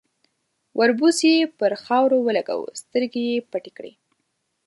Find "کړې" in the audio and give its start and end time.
3.77-3.93